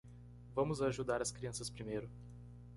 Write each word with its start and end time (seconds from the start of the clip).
Vamos 0.55 0.81
ajudar 0.81 1.21
as 1.21 1.29
crianças 1.29 1.69
primeiro. 1.69 2.09